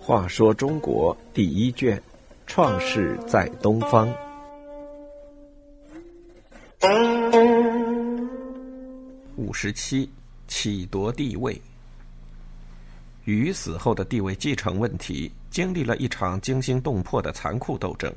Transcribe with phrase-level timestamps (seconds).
[0.00, 2.02] 话说中国第一卷，
[2.46, 4.12] 创世在东方。
[9.36, 10.10] 五十七，
[10.48, 11.60] 启夺帝位。
[13.24, 18.12] 禹死后的地位继承问题，经历了一场惊心动魄的残酷斗争。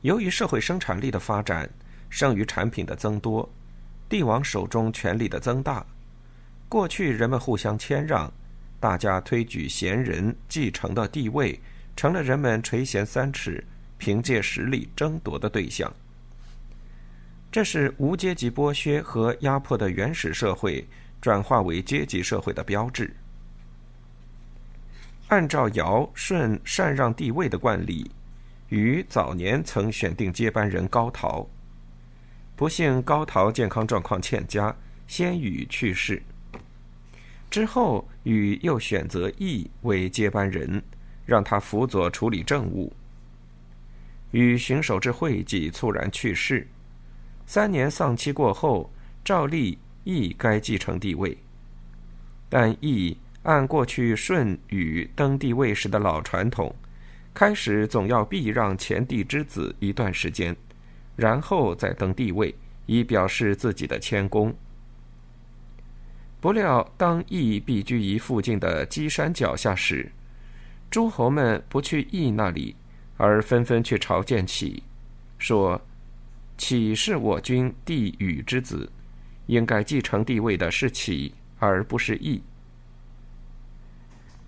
[0.00, 1.70] 由于社会生产力的发展，
[2.10, 3.48] 剩余产品的增多，
[4.12, 5.82] 帝王手中权力的增大，
[6.68, 8.30] 过去人们互相谦让。
[8.78, 11.58] 大家推举贤人继承的地位，
[11.96, 13.64] 成了人们垂涎三尺、
[13.96, 15.90] 凭借实力争夺的对象。
[17.50, 20.86] 这是无阶级剥削和压迫的原始社会
[21.18, 23.16] 转化为阶级社会的标志。
[25.28, 28.10] 按照尧舜禅让帝位的惯例，
[28.68, 31.48] 禹早年曾选定接班人高陶，
[32.62, 34.72] 不幸高陶健康状况欠佳，
[35.08, 36.22] 先禹去世。
[37.50, 40.80] 之后，禹又选择羿为接班人，
[41.26, 42.92] 让他辅佐处理政务。
[44.30, 46.64] 禹巡守至会稽，猝然去世。
[47.46, 48.88] 三年丧期过后，
[49.24, 51.36] 照例羿该继承帝位，
[52.48, 56.72] 但羿按过去舜禹登帝位时的老传统，
[57.34, 60.56] 开始总要避让前帝之子一段时间，
[61.16, 62.54] 然后再登帝位，
[62.86, 64.54] 以表示自己的谦恭。
[66.40, 70.10] 不料，当羿避居于附近的箕山脚下时，
[70.90, 72.74] 诸侯们不去羿那里，
[73.16, 74.82] 而纷纷去朝见启，
[75.38, 75.80] 说
[76.58, 78.90] ：“启是我君帝禹之子，
[79.46, 82.42] 应该继承帝位的是启，而不是羿。”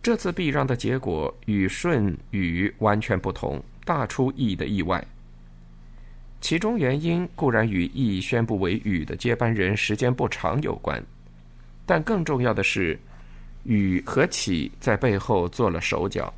[0.02, 5.06] 这次避让的结果与舜、禹完全不同，大出羿的意外。
[6.44, 11.02] 其中原因固然与羿宣布为禹的接班人时间不长有关。
[11.86, 13.00] 但更重要的是，
[13.62, 16.30] 禹和启在背后做了手脚。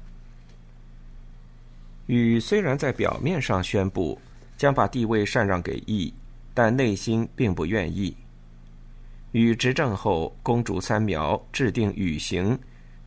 [2.07, 4.17] 禹虽然在表面上宣布
[4.57, 6.15] 将把地位禅让给羿，
[6.55, 8.17] 但内心并不愿意。
[9.33, 12.57] 禹执政后，公主三苗制定禹刑，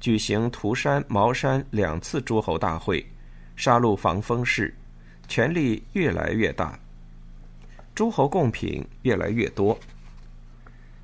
[0.01, 3.05] 举行涂山、茅山两次诸侯大会，
[3.55, 4.75] 杀戮防风氏，
[5.29, 6.77] 权力越来越大，
[7.99, 9.77] 诸侯贡品越来越多。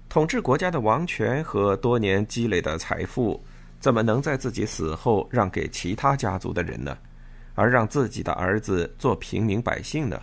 [0.07, 3.43] 统治国家的王权和多年积累的财富，
[3.81, 6.97] 怎么能在自己死后让给其他家族的人呢？
[7.53, 10.21] 而让自己的儿子做平民百姓呢？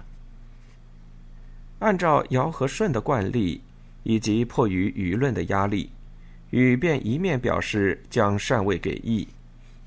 [1.79, 3.61] 按照尧和舜的惯例，
[4.03, 5.91] 以及迫于舆论的压力，
[6.53, 9.29] 禹便一面表示将禅位给羿，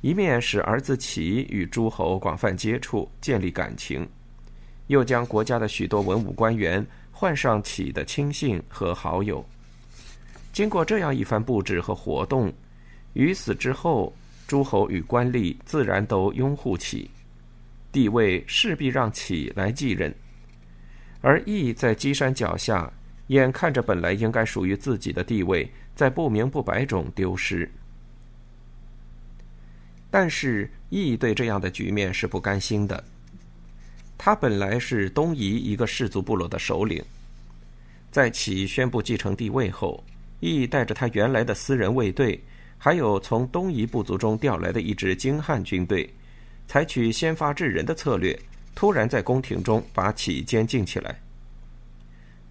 [0.02, 4.08] 一面使儿子启与诸侯广泛接触，建立感情，
[4.88, 9.44] 又将国家的许多文武官员换上启的亲信和好友。
[10.52, 12.54] 经过这样一番布置和活动，
[13.14, 14.16] 于死之后，
[14.48, 17.10] 诸侯与官吏自然都拥护启，
[17.92, 20.14] 地位势必让启来继任。
[21.22, 22.92] 而羿在箕山脚下，
[23.28, 27.70] 眼看着本来应该属于自己的地位，在不明不白中丢失。
[30.12, 33.04] 但是义对这样的局面是不甘心的。
[34.18, 37.04] 他本来是东夷一个氏族部落的首领，
[38.12, 40.04] 在启宣布继承帝位后。
[40.42, 42.40] 羿带着他原来的私人卫队，
[42.78, 46.08] 还有从东夷部族中调来的一支精悍军队，
[46.68, 48.38] 采取先发制人的策略，
[48.76, 51.18] 突然在宫廷中把启监禁起来。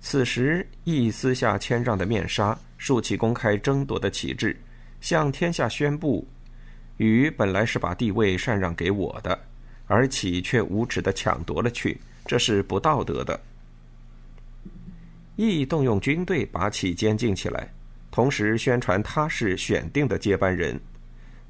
[0.01, 4.57] 此时，羿撕下谦让的面纱，竖起公开争夺的旗帜，
[5.01, 6.27] 向天下宣布：
[6.97, 9.39] 禹本来是把帝位禅让给我的，
[9.87, 13.39] 而启却无耻的抢夺了去，这是不道德的。
[15.37, 17.69] 义动用军队把启监禁起来，
[18.11, 20.81] 同时宣传他是选定的接班人，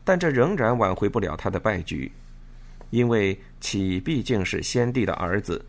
[0.02, 2.10] 但这仍然挽回不了他的败局，
[2.90, 5.62] 因为启毕竟是先帝的儿子，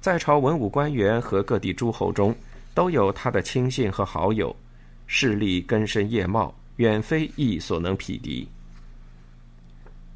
[0.00, 2.34] 在朝文武官员和各地诸侯中
[2.74, 4.54] 都有他的亲信和好友，
[5.06, 8.48] 势力根深叶茂，远非义所能匹敌。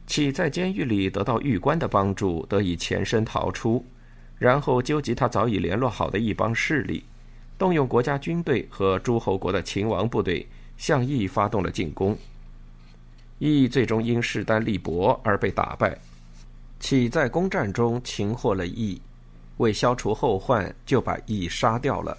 [0.07, 3.85] 启在监狱里得到狱官的帮助，得以潜身逃出，
[4.39, 7.05] 然后纠集他早已联络好的一帮势力。
[7.59, 12.17] 动用国家军队和诸侯国的秦王部队向义发动了进攻。
[13.39, 15.99] 义最终因势单力薄而被打败。
[16.79, 19.01] 启在攻战中擒获了义，
[19.57, 22.17] 为消除后患，就把义杀掉了，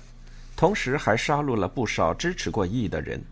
[0.55, 3.23] 同时还杀戮了不少支持过义的人。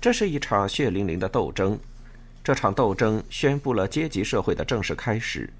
[0.00, 1.76] 这是一场血淋淋的斗争，
[2.48, 5.52] 这场斗争宣布了阶级社会的正式开始。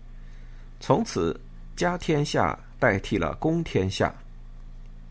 [0.81, 1.39] 从此，
[1.77, 4.11] 家天下代替了公天下。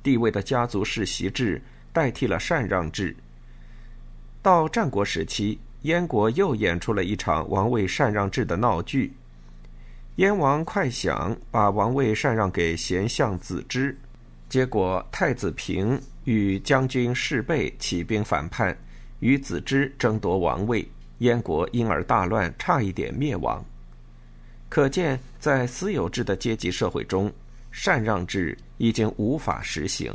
[0.01, 1.61] 地位的家族世袭制
[1.93, 3.15] 代替了禅让制。
[4.41, 9.13] 到战国时期，燕国又演出了一场王位禅让制的闹剧。
[10.15, 13.95] 燕王快想把王位禅让给贤相子之，
[14.49, 18.75] 结果太子平与将军士备起兵反叛，
[19.19, 20.83] 与子之争夺王位，
[21.19, 23.63] 燕国因而大乱，差一点灭亡。
[24.69, 27.31] 可见，在私有制的阶级社会中，
[27.71, 30.13] 禅让制已经无法实行。